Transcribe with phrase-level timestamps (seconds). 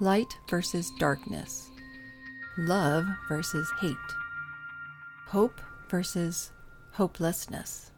[0.00, 1.70] Light versus darkness.
[2.56, 3.96] Love versus hate.
[5.26, 6.52] Hope versus
[6.92, 7.90] hopelessness.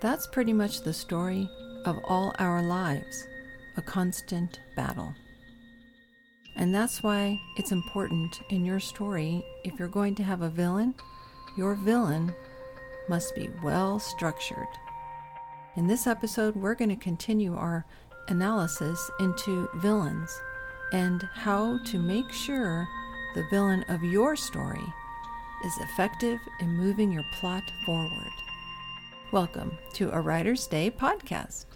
[0.00, 1.50] That's pretty much the story
[1.84, 3.26] of all our lives,
[3.76, 5.14] a constant battle.
[6.56, 10.94] And that's why it's important in your story, if you're going to have a villain,
[11.58, 12.34] your villain
[13.10, 14.68] must be well structured.
[15.76, 17.84] In this episode, we're going to continue our
[18.28, 20.40] analysis into villains
[20.92, 22.86] and how to make sure
[23.34, 24.84] the villain of your story
[25.64, 28.32] is effective in moving your plot forward.
[29.32, 31.66] Welcome to a Writer's Day podcast.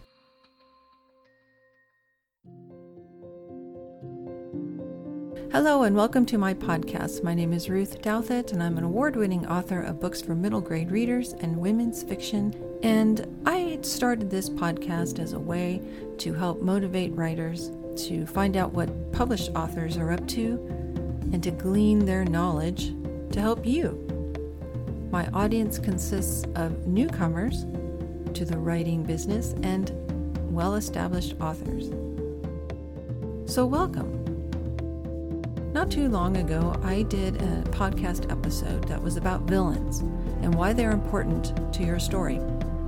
[5.53, 7.25] Hello, and welcome to my podcast.
[7.25, 10.61] My name is Ruth Douthit, and I'm an award winning author of books for middle
[10.61, 12.55] grade readers and women's fiction.
[12.85, 15.83] And I started this podcast as a way
[16.19, 17.73] to help motivate writers
[18.07, 20.53] to find out what published authors are up to
[21.33, 22.95] and to glean their knowledge
[23.33, 24.07] to help you.
[25.11, 27.62] My audience consists of newcomers
[28.35, 29.91] to the writing business and
[30.55, 31.89] well established authors.
[33.53, 34.20] So, welcome.
[35.73, 40.01] Not too long ago, I did a podcast episode that was about villains
[40.43, 42.39] and why they're important to your story.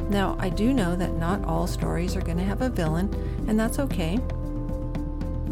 [0.09, 3.09] Now, I do know that not all stories are going to have a villain,
[3.47, 4.19] and that's okay.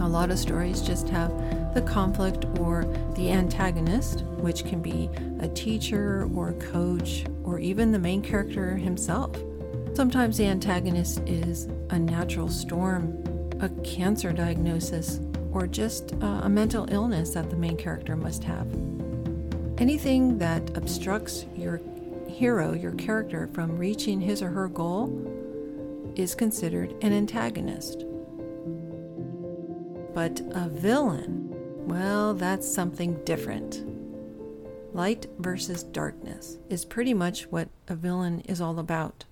[0.01, 1.31] A lot of stories just have
[1.73, 5.09] the conflict or the antagonist, which can be
[5.39, 9.37] a teacher or a coach or even the main character himself.
[9.95, 13.23] Sometimes the antagonist is a natural storm,
[13.61, 15.21] a cancer diagnosis,
[15.53, 18.67] or just uh, a mental illness that the main character must have.
[19.79, 21.81] Anything that obstructs your
[22.29, 25.09] hero, your character, from reaching his or her goal
[26.17, 28.05] is considered an antagonist.
[30.15, 31.49] But a villain,
[31.87, 33.85] well, that's something different.
[34.93, 39.25] Light versus darkness is pretty much what a villain is all about.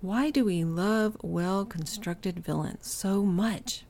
[0.00, 3.84] Why do we love well constructed villains so much?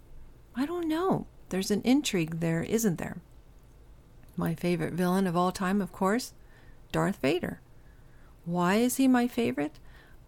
[0.55, 1.27] I don't know.
[1.49, 3.19] There's an intrigue there, isn't there?
[4.37, 6.33] My favorite villain of all time, of course,
[6.91, 7.61] Darth Vader.
[8.45, 9.79] Why is he my favorite?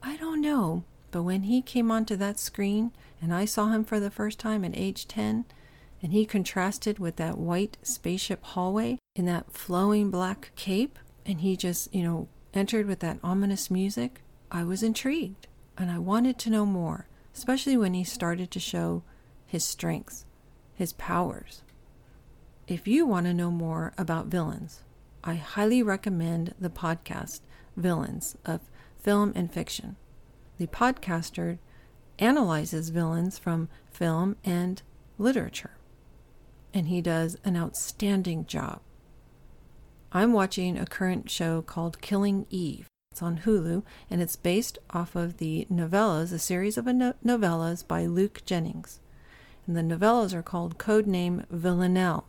[0.03, 3.99] I don't know, but when he came onto that screen and I saw him for
[3.99, 5.45] the first time at age 10,
[6.03, 11.57] and he contrasted with that white spaceship hallway in that flowing black cape, and he
[11.57, 14.21] just, you know, entered with that ominous music,
[14.51, 15.47] I was intrigued
[15.77, 19.03] and I wanted to know more, especially when he started to show
[19.55, 20.25] his strengths,
[20.75, 21.63] his powers.
[22.67, 24.83] If you want to know more about villains,
[25.23, 27.39] I highly recommend the podcast
[27.77, 28.63] Villains of
[28.99, 29.95] Film and Fiction.
[30.59, 31.59] The podcaster
[32.19, 34.83] analyzes villains from film and
[35.19, 35.77] literature,
[36.73, 38.81] and he does an outstanding job.
[40.11, 42.89] I'm watching a current show called Killing Eve.
[43.13, 48.07] It's on Hulu, and it's based off of the novellas, a series of novellas by
[48.07, 48.99] Luke Jennings
[49.67, 52.27] and the novellas are called Codename Villanelle.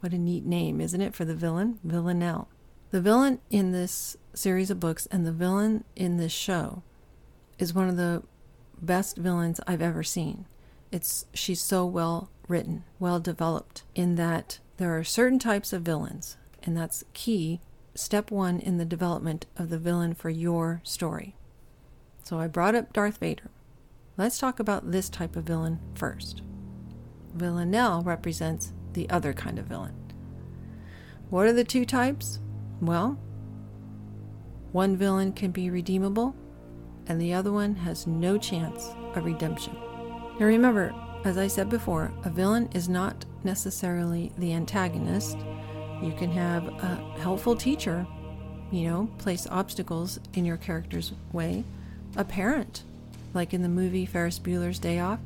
[0.00, 1.78] What a neat name, isn't it, for the villain?
[1.84, 2.48] Villanelle.
[2.90, 6.82] The villain in this series of books and the villain in this show
[7.58, 8.22] is one of the
[8.80, 10.46] best villains I've ever seen.
[10.92, 16.36] It's she's so well written, well developed in that there are certain types of villains,
[16.62, 17.60] and that's key
[17.94, 21.34] step 1 in the development of the villain for your story.
[22.24, 23.50] So I brought up Darth Vader.
[24.16, 26.42] Let's talk about this type of villain first.
[27.34, 29.94] Villanelle represents the other kind of villain.
[31.30, 32.38] What are the two types?
[32.80, 33.18] Well,
[34.72, 36.34] one villain can be redeemable,
[37.06, 39.74] and the other one has no chance of redemption.
[40.38, 40.94] Now remember,
[41.24, 45.38] as I said before, a villain is not necessarily the antagonist.
[46.02, 48.06] You can have a helpful teacher,
[48.70, 51.64] you know, place obstacles in your character's way.
[52.16, 52.82] A parent,
[53.32, 55.20] like in the movie Ferris Bueller's Day Off,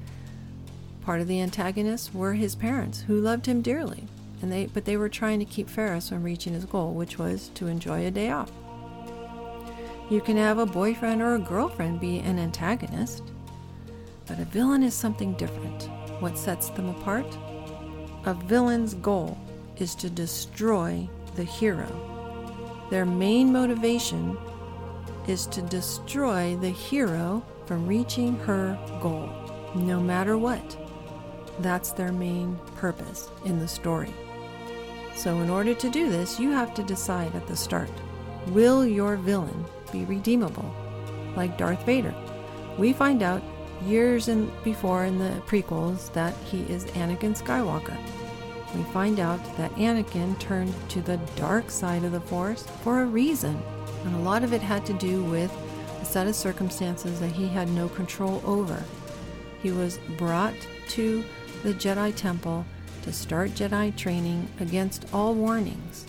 [1.08, 4.04] Part of the antagonists were his parents, who loved him dearly,
[4.42, 7.48] and they but they were trying to keep Ferris from reaching his goal, which was
[7.54, 8.52] to enjoy a day off.
[10.10, 13.22] You can have a boyfriend or a girlfriend be an antagonist,
[14.26, 15.88] but a villain is something different.
[16.20, 17.38] What sets them apart?
[18.26, 19.38] A villain's goal
[19.78, 21.88] is to destroy the hero.
[22.90, 24.36] Their main motivation
[25.26, 29.30] is to destroy the hero from reaching her goal,
[29.74, 30.76] no matter what.
[31.60, 34.14] That's their main purpose in the story.
[35.16, 37.90] So, in order to do this, you have to decide at the start
[38.48, 40.72] will your villain be redeemable?
[41.36, 42.14] Like Darth Vader.
[42.78, 43.42] We find out
[43.84, 47.96] years in, before in the prequels that he is Anakin Skywalker.
[48.74, 53.06] We find out that Anakin turned to the dark side of the Force for a
[53.06, 53.60] reason,
[54.04, 55.52] and a lot of it had to do with
[56.00, 58.82] a set of circumstances that he had no control over.
[59.62, 60.54] He was brought
[60.90, 61.24] to
[61.62, 62.64] the Jedi Temple
[63.02, 66.06] to start Jedi training against all warnings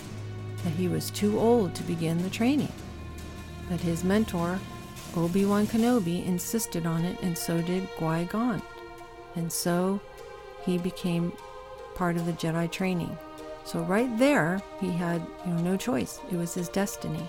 [0.63, 2.71] that he was too old to begin the training.
[3.69, 4.59] But his mentor,
[5.15, 8.61] Obi Wan Kenobi, insisted on it, and so did Qui Gon.
[9.35, 9.99] And so
[10.65, 11.31] he became
[11.95, 13.17] part of the Jedi training.
[13.65, 16.19] So right there, he had you know, no choice.
[16.31, 17.27] It was his destiny.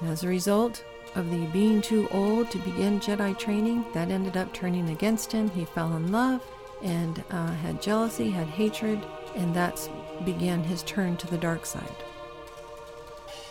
[0.00, 4.36] And as a result of the being too old to begin Jedi training, that ended
[4.36, 5.50] up turning against him.
[5.50, 6.42] He fell in love
[6.82, 9.04] and uh, had jealousy, had hatred,
[9.34, 9.88] and that
[10.24, 11.96] began his turn to the dark side.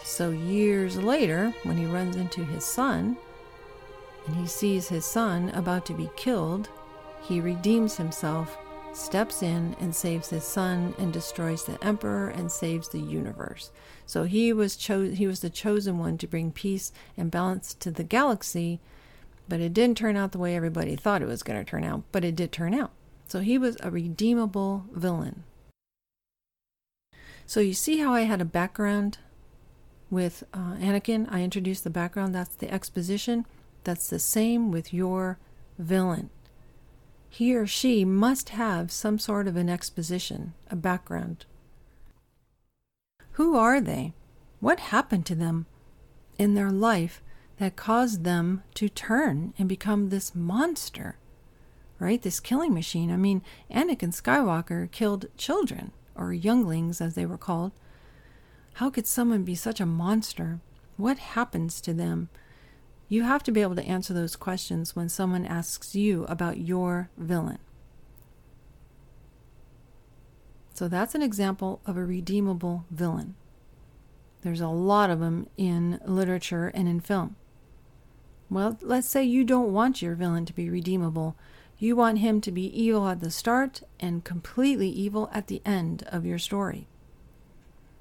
[0.03, 3.17] So, years later, when he runs into his son
[4.25, 6.69] and he sees his son about to be killed,
[7.21, 8.57] he redeems himself,
[8.93, 13.69] steps in, and saves his son and destroys the emperor and saves the universe.
[14.05, 17.91] So he was cho- he was the chosen one to bring peace and balance to
[17.91, 18.79] the galaxy,
[19.49, 22.03] but it didn't turn out the way everybody thought it was going to turn out,
[22.11, 22.91] but it did turn out.
[23.27, 25.43] So he was a redeemable villain.
[27.45, 29.19] So you see how I had a background
[30.09, 33.45] with uh, Anakin, I introduced the background, that's the exposition.
[33.83, 35.37] That's the same with your
[35.77, 36.29] villain.
[37.29, 41.45] He or she must have some sort of an exposition, a background.
[43.31, 44.13] Who are they?
[44.59, 45.67] What happened to them
[46.37, 47.21] in their life
[47.59, 51.17] that caused them to turn and become this monster?
[51.99, 52.21] Right?
[52.21, 53.11] This killing machine.
[53.11, 53.41] I mean,
[53.71, 57.71] Anakin Skywalker killed children, or younglings as they were called
[58.77, 60.59] how could someone be such a monster?
[60.97, 62.29] What happens to them?
[63.09, 67.09] You have to be able to answer those questions when someone asks you about your
[67.17, 67.57] villain.
[70.75, 73.33] So that's an example of a redeemable villain.
[74.43, 77.35] There's a lot of them in literature and in film.
[78.47, 81.35] Well, let's say you don't want your villain to be redeemable.
[81.79, 86.03] You want him to be evil at the start and completely evil at the end
[86.07, 86.87] of your story.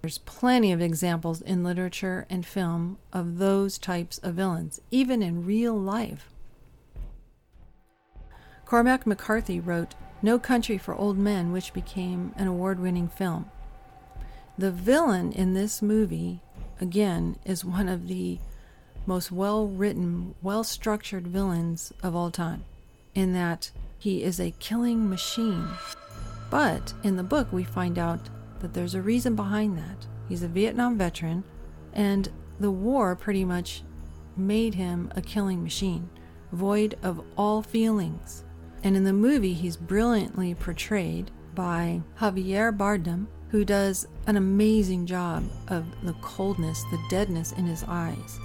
[0.00, 5.44] There's plenty of examples in literature and film of those types of villains, even in
[5.44, 6.30] real life.
[8.64, 13.50] Cormac McCarthy wrote No Country for Old Men, which became an award winning film.
[14.56, 16.40] The villain in this movie,
[16.80, 18.38] again, is one of the
[19.04, 22.64] most well written, well structured villains of all time,
[23.16, 25.66] in that he is a killing machine.
[26.50, 28.20] But in the book, we find out
[28.60, 30.06] that there's a reason behind that.
[30.28, 31.42] He's a Vietnam veteran,
[31.92, 32.28] and
[32.60, 33.82] the war pretty much
[34.36, 36.08] made him a killing machine,
[36.52, 38.44] void of all feelings.
[38.84, 45.44] And in the movie, he's brilliantly portrayed by Javier Bardem, who does an amazing job
[45.68, 48.38] of the coldness, the deadness in his eyes.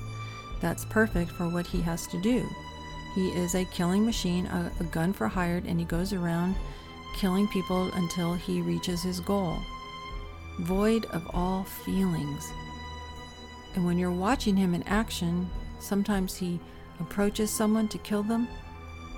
[0.61, 2.47] That's perfect for what he has to do.
[3.15, 6.55] He is a killing machine, a, a gun for hired, and he goes around
[7.15, 9.57] killing people until he reaches his goal
[10.59, 12.51] void of all feelings.
[13.75, 15.49] And when you're watching him in action,
[15.79, 16.59] sometimes he
[16.99, 18.47] approaches someone to kill them,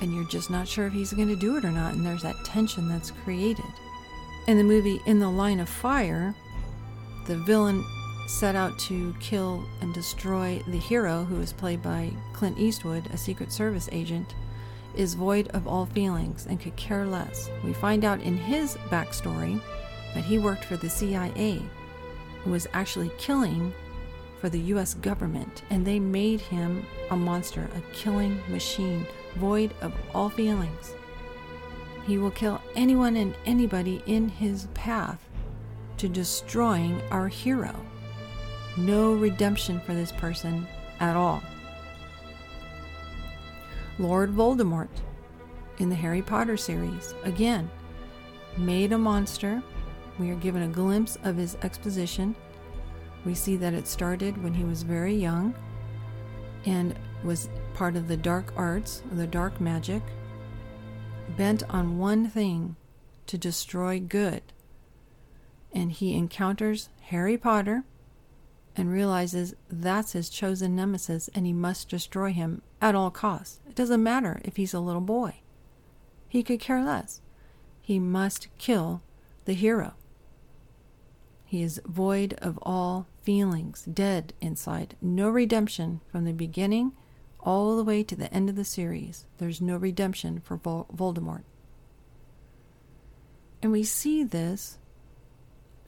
[0.01, 2.22] and you're just not sure if he's going to do it or not, and there's
[2.22, 3.66] that tension that's created.
[4.47, 6.35] In the movie In the Line of Fire,
[7.28, 7.83] the villain
[8.27, 13.18] set out to kill and destroy the hero, who is played by Clint Eastwood, a
[13.18, 14.35] Secret Service agent,
[14.95, 17.49] is void of all feelings and could care less.
[17.63, 19.61] We find out in his backstory
[20.13, 21.61] that he worked for the CIA
[22.44, 23.73] and was actually killing
[24.39, 29.94] for the US government, and they made him a monster, a killing machine, void of
[30.13, 30.94] all feelings.
[32.06, 35.19] He will kill anyone and anybody in his path
[35.97, 37.73] to destroying our hero.
[38.77, 40.68] No redemption for this person
[40.99, 41.44] at all.
[43.99, 44.89] Lord Voldemort
[45.77, 47.69] in the Harry Potter series, again,
[48.57, 49.61] made a monster
[50.19, 52.35] we are given a glimpse of his exposition.
[53.25, 55.56] We see that it started when he was very young
[56.65, 60.03] and was part of the dark arts, the dark magic,
[61.35, 62.75] bent on one thing
[63.27, 64.44] to destroy good.
[65.73, 67.83] And he encounters Harry Potter
[68.75, 73.59] and realizes that's his chosen nemesis and he must destroy him at all costs.
[73.68, 75.42] It doesn't matter if he's a little boy,
[76.27, 77.21] he could care less.
[77.81, 79.01] He must kill
[79.45, 79.94] the hero.
[81.45, 86.94] He is void of all feelings, dead inside, no redemption from the beginning
[87.42, 89.25] all the way to the end of the series.
[89.37, 91.44] There's no redemption for Vol- Voldemort.
[93.61, 94.77] And we see this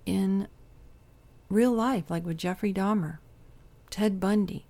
[0.06, 0.48] in
[1.50, 3.20] real life, like with Jeffrey Dahmer,
[3.90, 4.66] Ted Bundy,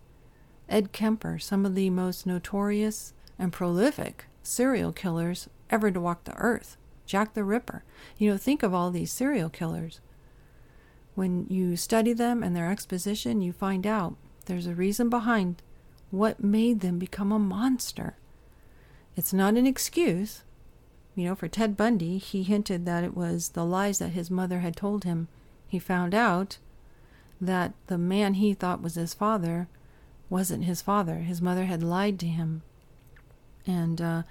[0.68, 6.36] Ed Kemper, some of the most notorious and prolific serial killers ever to walk the
[6.36, 6.78] earth.
[7.06, 7.84] Jack the Ripper.
[8.18, 10.00] You know, think of all these serial killers.
[11.14, 14.16] When you study them and their exposition, you find out
[14.46, 15.62] there's a reason behind
[16.12, 18.18] what made them become a monster.
[19.16, 20.44] It's not an excuse.
[21.16, 24.60] You know, for Ted Bundy, he hinted that it was the lies that his mother
[24.60, 25.30] had told him.
[25.68, 26.58] He found out
[27.46, 29.68] that the man he thought was his father
[30.30, 31.20] wasn't his father.
[31.20, 32.62] His mother had lied to him.
[33.66, 34.24] And uh,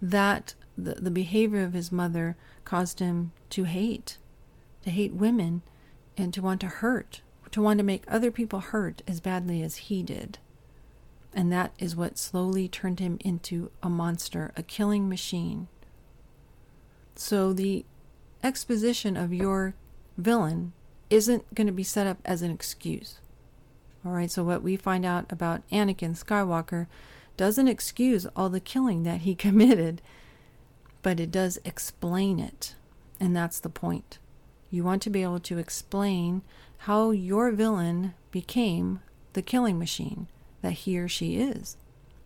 [0.00, 4.18] that, the, the behavior of his mother caused him to hate,
[4.84, 5.62] to hate women,
[6.16, 7.22] and to want to hurt,
[7.52, 10.38] to want to make other people hurt as badly as he did.
[11.32, 15.68] And that is what slowly turned him into a monster, a killing machine.
[17.14, 17.84] So the
[18.42, 19.74] exposition of your
[20.16, 20.72] villain
[21.10, 23.18] isn't going to be set up as an excuse.
[24.04, 26.86] All right, so what we find out about Anakin Skywalker
[27.36, 30.02] doesn't excuse all the killing that he committed,
[31.02, 32.74] but it does explain it.
[33.20, 34.18] And that's the point.
[34.70, 36.42] You want to be able to explain
[36.82, 39.00] how your villain became
[39.32, 40.28] the killing machine
[40.62, 41.76] that he or she is,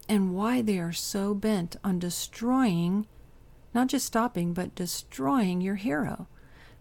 [0.09, 3.07] and why they are so bent on destroying,
[3.75, 6.27] not just stopping, but destroying your hero.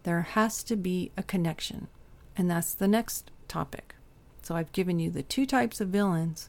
[0.02, 1.88] There has to be a connection.
[2.36, 3.94] And that's the next topic.
[4.42, 6.48] So I've given you the two types of villains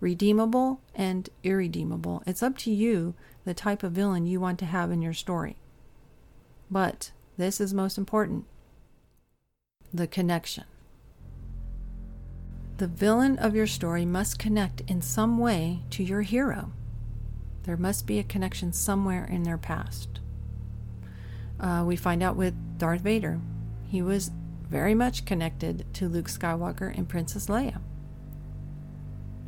[0.00, 2.22] redeemable and irredeemable.
[2.26, 5.56] It's up to you the type of villain you want to have in your story.
[6.70, 8.44] But this is most important
[9.92, 10.64] the connection.
[12.76, 16.72] The villain of your story must connect in some way to your hero.
[17.62, 20.20] There must be a connection somewhere in their past.
[21.60, 23.40] Uh, we find out with Darth Vader.
[23.88, 24.30] He was
[24.68, 27.80] very much connected to Luke Skywalker and Princess Leia.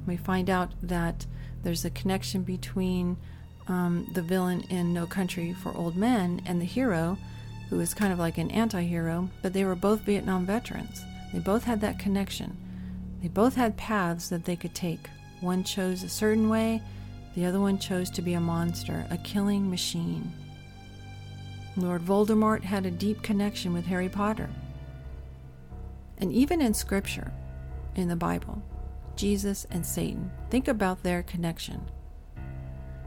[0.07, 1.27] We find out that
[1.63, 3.19] there's a connection between
[3.69, 7.19] um, the villain in No Country for Old Men and the hero,
[7.69, 11.05] who is kind of like an anti hero, but they were both Vietnam veterans.
[11.33, 12.57] They both had that connection.
[13.23, 15.09] They both had paths that they could take.
[15.41, 16.83] One chose a certain way,
[17.37, 20.33] the other one chose to be a monster, a killing machine.
[21.77, 24.51] Lord Voldemort had a deep connection with Harry Potter.
[26.19, 27.33] And even in Scripture,
[27.95, 28.63] in the Bible,
[29.17, 31.83] Jesus and Satan, think about their connection.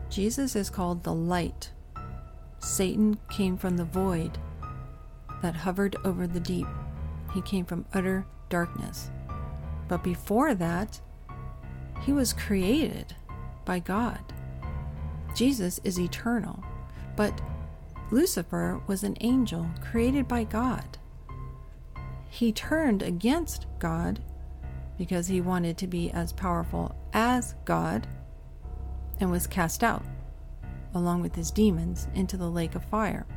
[0.10, 1.72] Jesus is called the light.
[2.60, 4.38] Satan came from the void
[5.42, 6.68] that hovered over the deep.
[7.34, 9.12] He came from utter darkness.
[9.88, 11.02] But before that,
[12.02, 13.16] he was created
[13.66, 14.22] by God.
[15.36, 16.64] Jesus is eternal,
[17.16, 17.42] but
[18.14, 20.98] Lucifer was an angel created by God
[22.34, 24.20] he turned against God
[24.98, 28.08] because he wanted to be as powerful as God
[29.20, 30.04] and was cast out,
[30.96, 33.28] along with his demons, into the lake of fire.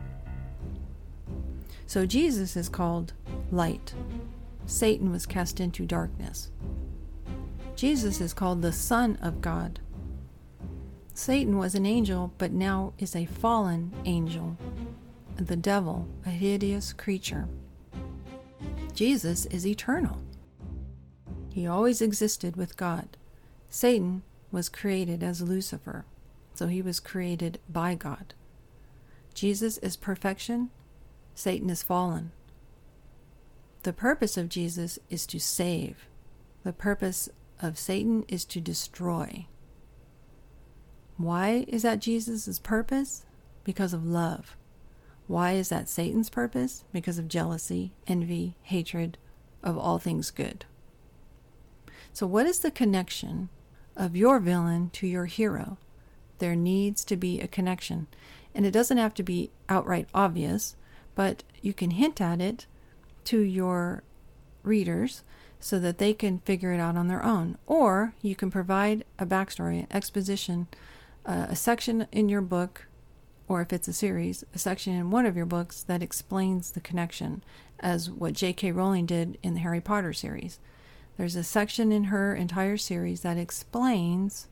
[1.87, 3.13] So Jesus is called
[3.51, 3.93] light.
[4.65, 6.51] Satan was cast into darkness.
[7.75, 9.79] Jesus is called the Son of God.
[11.17, 14.59] Satan was an angel, but now is a fallen angel,
[15.37, 17.49] the devil, a hideous creature.
[18.93, 20.19] Jesus is eternal.
[21.49, 23.17] He always existed with God.
[23.71, 26.05] Satan was created as Lucifer,
[26.53, 28.35] so he was created by God.
[29.33, 30.69] Jesus is perfection,
[31.35, 32.31] Satan is fallen.
[33.85, 36.09] The purpose of Jesus is to save,
[36.63, 37.31] the purpose
[37.63, 39.47] of Satan is to destroy.
[41.17, 43.25] Why is that Jesus' purpose?
[43.65, 44.57] Because of love.
[45.27, 46.85] Why is that Satan's purpose?
[46.93, 49.19] Because of jealousy, envy, hatred
[49.63, 50.65] of all things good.
[52.13, 53.49] So, what is the connection
[53.97, 55.79] of your villain to your hero?
[56.39, 58.07] There needs to be a connection.
[58.55, 60.77] And it doesn't have to be outright obvious,
[61.15, 62.67] but you can hint at it
[63.25, 64.03] to your
[64.63, 65.23] readers
[65.61, 67.59] so that they can figure it out on their own.
[67.67, 70.69] Or you can provide a backstory, exposition,
[71.27, 72.87] uh, a section in your book
[73.49, 76.81] or if it's a series, a section in one of your books that explains the
[76.81, 77.45] connection,
[77.79, 78.73] as what J.K.
[78.73, 80.59] Rowling did in the Harry Potter series.
[81.17, 84.49] There's a section in her entire series that explains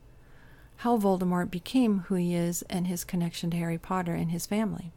[0.77, 4.91] how Voldemort became who he is and his connection to Harry Potter and his family.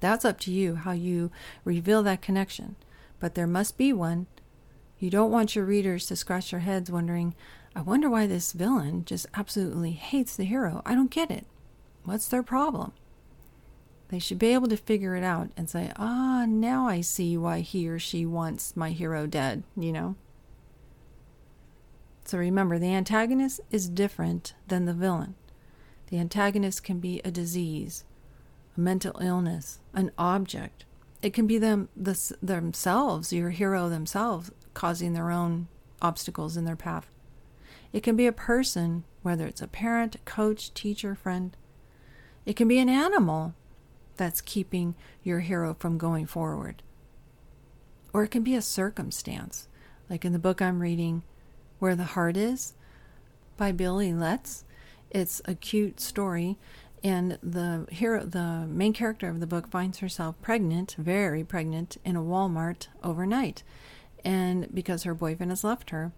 [0.00, 1.30] That's up to you how you
[1.64, 2.76] reveal that connection,
[3.20, 4.26] but there must be one.
[5.04, 7.34] You don't want your readers to scratch their heads wondering,
[7.76, 10.80] I wonder why this villain just absolutely hates the hero.
[10.86, 11.44] I don't get it.
[12.04, 12.92] What's their problem?
[14.08, 17.60] They should be able to figure it out and say, ah, now I see why
[17.60, 20.16] he or she wants my hero dead, you know?
[22.24, 25.34] So remember, the antagonist is different than the villain.
[26.08, 28.04] The antagonist can be a disease,
[28.74, 30.86] a mental illness, an object.
[31.20, 35.68] It can be them the, themselves, your hero themselves, causing their own
[36.02, 37.08] obstacles in their path.
[37.92, 41.56] It can be a person, whether it's a parent, coach, teacher, friend.
[42.44, 43.54] It can be an animal
[44.16, 46.82] that's keeping your hero from going forward.
[48.12, 49.68] Or it can be a circumstance,
[50.10, 51.22] like in the book I'm reading,
[51.78, 52.74] Where the Heart Is
[53.56, 54.64] by Billie Letts.
[55.10, 56.58] It's a cute story
[57.04, 62.16] and the hero the main character of the book finds herself pregnant very pregnant in
[62.16, 63.62] a walmart overnight
[64.24, 66.12] and because her boyfriend has left her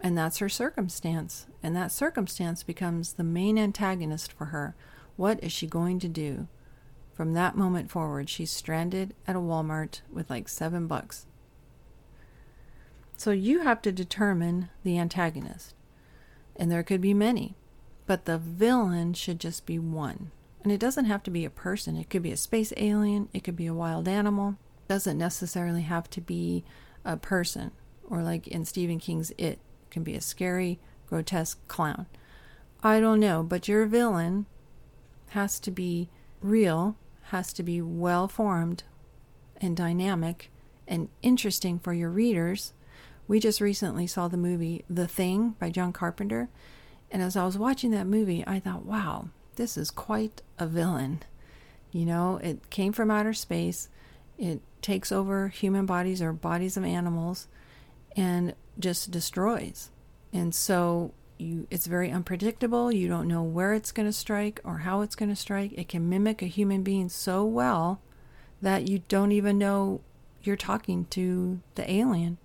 [0.00, 4.74] and that's her circumstance and that circumstance becomes the main antagonist for her.
[5.16, 6.48] What is she going to do?
[7.14, 11.26] From that moment forward she's stranded at a walmart with like seven bucks.
[13.16, 15.74] So you have to determine the antagonist
[16.56, 17.56] and there could be many
[18.06, 20.30] but the villain should just be one.
[20.62, 23.42] And it doesn't have to be a person, it could be a space alien, it
[23.42, 24.56] could be a wild animal.
[24.86, 26.64] It doesn't necessarily have to be
[27.04, 27.72] a person.
[28.08, 29.58] Or like in Stephen King's It,
[29.90, 32.06] can be a scary, grotesque clown.
[32.82, 34.46] I don't know, but your villain
[35.28, 36.08] has to be
[36.40, 38.82] real, has to be well formed
[39.60, 40.50] and dynamic
[40.88, 42.72] and interesting for your readers.
[43.28, 46.48] We just recently saw the movie The Thing by John Carpenter,
[47.10, 51.22] and as I was watching that movie, I thought, wow, this is quite a villain.
[51.92, 53.88] You know, it came from outer space,
[54.42, 57.46] it takes over human bodies or bodies of animals
[58.16, 59.90] and just destroys.
[60.32, 62.90] And so you it's very unpredictable.
[62.90, 65.72] You don't know where it's going to strike or how it's going to strike.
[65.76, 68.00] It can mimic a human being so well
[68.60, 70.00] that you don't even know
[70.42, 72.38] you're talking to the alien.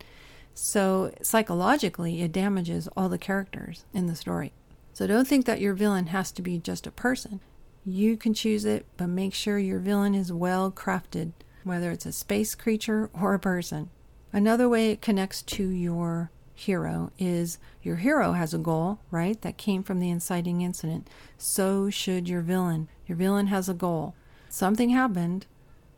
[0.54, 4.54] So psychologically, it damages all the characters in the story.
[4.94, 7.40] So don't think that your villain has to be just a person.
[7.86, 11.32] You can choose it, but make sure your villain is well crafted,
[11.68, 13.90] whether it's a space creature or a person.
[14.34, 19.42] Another way it connects to your hero is your hero has a goal, right?
[19.42, 21.08] That came from the inciting incident.
[21.38, 22.90] So should your villain.
[23.06, 24.16] Your villain has a goal.
[24.50, 25.46] Something happened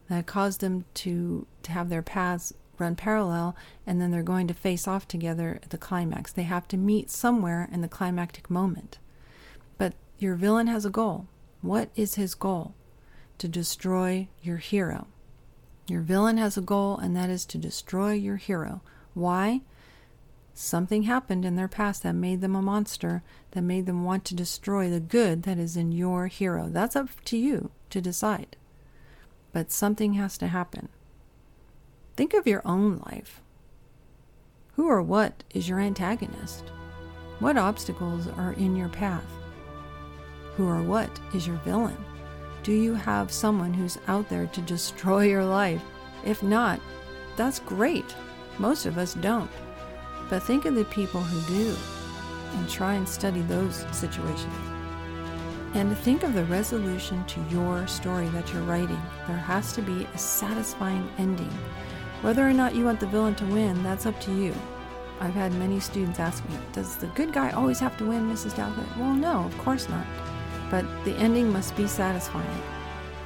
[0.10, 3.56] that caused them to, to have their paths run parallel,
[3.86, 6.32] and then they're going to face off together at the climax.
[6.32, 9.00] They have to meet somewhere in the climactic moment.
[9.78, 11.28] But your villain has a goal.
[11.62, 12.74] What is his goal?
[13.40, 15.08] To destroy your hero.
[15.90, 18.82] Your villain has a goal, and that is to destroy your hero.
[19.14, 19.62] Why?
[20.54, 24.36] Something happened in their past that made them a monster, that made them want to
[24.36, 26.68] destroy the good that is in your hero.
[26.70, 28.56] That's up to you to decide.
[29.52, 30.90] But something has to happen.
[32.16, 33.42] Think of your own life.
[34.74, 36.66] Who or what is your antagonist?
[37.40, 39.26] What obstacles are in your path?
[40.56, 41.98] Who or what is your villain?
[42.70, 45.82] Do you have someone who's out there to destroy your life?
[46.24, 46.80] If not,
[47.36, 48.06] that's great.
[48.60, 49.50] Most of us don't.
[50.30, 51.76] But think of the people who do
[52.54, 54.54] and try and study those situations.
[55.74, 59.02] And think of the resolution to your story that you're writing.
[59.26, 61.50] There has to be a satisfying ending
[62.22, 64.54] whether or not you want the villain to win, that's up to you.
[65.20, 68.56] I've had many students ask me, Does the good guy always have to win, Mrs.
[68.56, 68.96] Dalcott?
[68.96, 70.06] Well, no, of course not.
[70.70, 72.62] But the ending must be satisfying.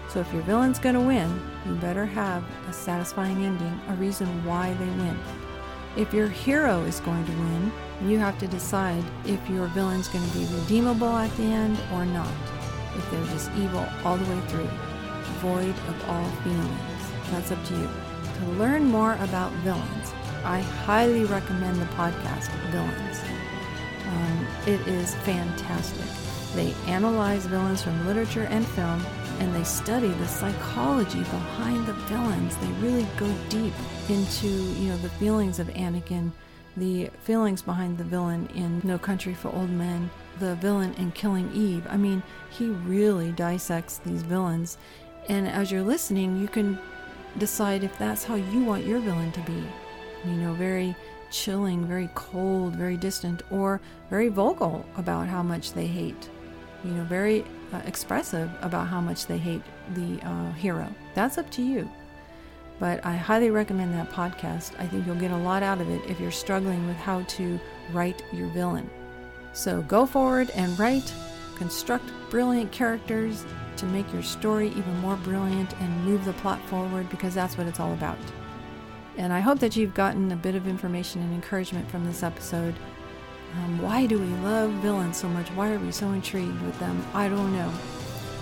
[0.10, 4.28] So if your villain's going to win, you better have a satisfying ending, a reason
[4.46, 5.18] why they win.
[5.98, 7.72] If your hero is going to win,
[8.06, 12.06] you have to decide if your villain's going to be redeemable at the end or
[12.06, 12.34] not.
[12.96, 14.70] If they're just evil all the way through,
[15.40, 17.32] void of all feelings.
[17.32, 17.90] That's up to you
[18.44, 23.22] to learn more about villains, I highly recommend the podcast Villains.
[24.08, 26.33] Um, it is fantastic.
[26.56, 29.04] They analyze villains from literature and film,
[29.40, 32.56] and they study the psychology behind the villains.
[32.58, 33.74] They really go deep
[34.08, 36.32] into, you know, the feelings of Anakin,
[36.78, 41.52] the feelings behind the villain in No Country for Old Men, the villain in Killing
[41.54, 41.86] Eve.
[41.90, 44.78] I mean, he really dissects these villains.
[45.30, 46.78] And as you're listening, you can
[47.40, 49.64] decide if that's how you want your villain to be.
[50.26, 50.96] You know, very
[51.32, 56.30] chilling, very cold, very distant, or very vocal about how much they hate.
[56.84, 59.62] You know, very uh, expressive about how much they hate
[59.94, 60.94] the uh, hero.
[61.14, 61.90] That's up to you.
[62.80, 64.72] But I highly recommend that podcast.
[64.80, 67.60] I think you'll get a lot out of it if you're struggling with how to
[67.92, 68.90] write your villain.
[69.54, 71.14] So go forward and write,
[71.56, 73.46] construct brilliant characters
[73.78, 77.68] to make your story even more brilliant and move the plot forward because that's what
[77.68, 78.18] it's all about.
[79.18, 82.76] And I hope that you've gotten a bit of information and encouragement from this episode.
[83.58, 85.50] Um, why do we love villains so much?
[85.50, 87.06] Why are we so intrigued with them?
[87.14, 87.72] I don't know.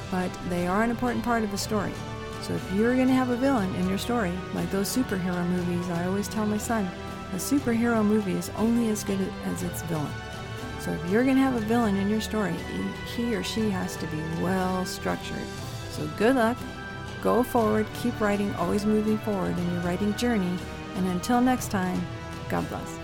[0.09, 1.91] But they are an important part of the story.
[2.41, 5.89] So if you're going to have a villain in your story, like those superhero movies,
[5.89, 6.89] I always tell my son,
[7.33, 10.11] a superhero movie is only as good as its villain.
[10.79, 12.55] So if you're going to have a villain in your story,
[13.15, 15.45] he or she has to be well structured.
[15.91, 16.57] So good luck.
[17.21, 20.57] Go forward, keep writing, always moving forward in your writing journey.
[20.95, 22.01] And until next time,
[22.49, 23.00] God bless.